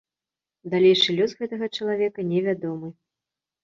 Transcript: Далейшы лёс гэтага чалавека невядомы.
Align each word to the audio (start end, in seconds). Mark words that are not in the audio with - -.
Далейшы 0.75 1.09
лёс 1.19 1.31
гэтага 1.43 1.71
чалавека 1.77 2.29
невядомы. 2.35 2.87